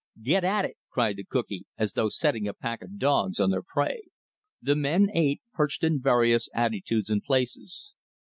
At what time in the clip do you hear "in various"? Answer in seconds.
5.83-6.49